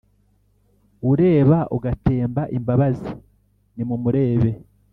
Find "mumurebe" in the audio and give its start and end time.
3.87-4.51